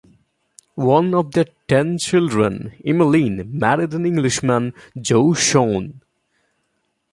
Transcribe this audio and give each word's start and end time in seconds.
One 0.77 1.13
of 1.13 1.33
their 1.33 1.45
ten 1.67 1.99
children, 1.99 2.73
Emaline, 2.83 3.47
married 3.59 3.93
an 3.93 4.07
Englishman- 4.07 4.73
Joe 4.99 5.35
Shone. 5.35 6.01